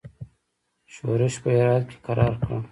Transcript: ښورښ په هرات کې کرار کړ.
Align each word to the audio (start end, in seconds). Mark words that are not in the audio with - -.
ښورښ 0.93 1.35
په 1.43 1.49
هرات 1.57 1.83
کې 1.89 1.97
کرار 2.05 2.33
کړ. 2.43 2.59